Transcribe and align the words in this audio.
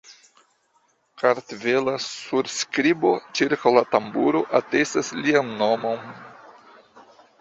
Kartvela 1.23 1.93
surskribo 2.07 3.11
ĉirkaŭ 3.41 3.75
la 3.77 3.83
tamburo 3.93 4.43
atestas 4.61 5.13
lian 5.25 5.53
nomon. 5.61 6.13